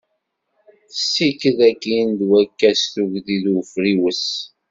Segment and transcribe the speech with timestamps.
[0.91, 4.25] Tessikid akin d wakka s tugdi d ufriwes.